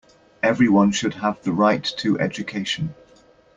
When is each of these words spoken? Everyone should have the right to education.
Everyone 0.41 0.91
should 0.91 1.13
have 1.13 1.39
the 1.43 1.51
right 1.51 1.83
to 1.97 2.19
education. 2.19 2.95